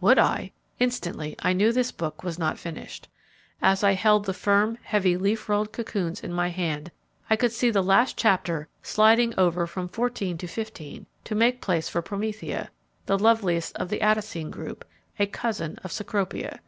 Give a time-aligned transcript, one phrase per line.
[0.00, 0.50] Would I?
[0.80, 3.06] Instantly I knew this book was not finished.
[3.62, 6.90] As I held the firm, heavy, leaf rolled cocoons in my hand,
[7.30, 11.88] I could see the last chapter sliding over from fourteen to fifteen to make place
[11.88, 12.68] for Promethea,
[13.06, 14.84] the loveliest of the Attacine group,
[15.20, 16.58] a cousin of Cecropia.